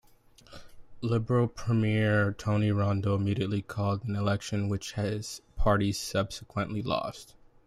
[1.01, 7.35] Liberal Premier Tony Rundle immediately called an election, which his party subsequently lost.